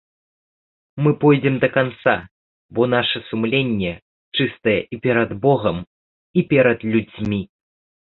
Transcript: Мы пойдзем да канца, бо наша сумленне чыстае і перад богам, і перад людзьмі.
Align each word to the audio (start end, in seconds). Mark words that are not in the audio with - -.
Мы 1.07 1.11
пойдзем 1.23 1.55
да 1.65 1.67
канца, 1.75 2.15
бо 2.79 2.87
наша 2.93 3.21
сумленне 3.27 3.91
чыстае 4.37 4.75
і 4.97 4.99
перад 5.05 5.29
богам, 5.45 5.77
і 6.33 6.41
перад 6.55 6.79
людзьмі. 6.97 7.41